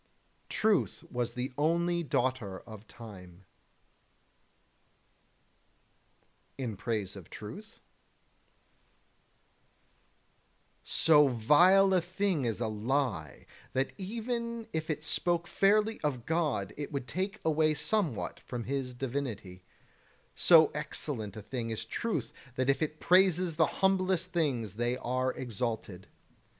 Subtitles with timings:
[0.49, 0.59] 21.
[0.59, 3.45] Truth was the only daughter of time.
[6.57, 7.81] [Sidenote: In Praise of Truth]
[10.81, 10.85] 22.
[10.85, 16.73] So vile a thing is a lie that even if it spoke fairly of God
[16.77, 19.61] it would take away somewhat from His divinity; and
[20.33, 25.31] so excellent a thing is truth that if it praises the humblest things they are
[25.31, 26.07] exalted.